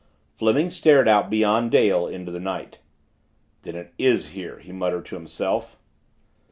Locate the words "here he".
4.29-4.71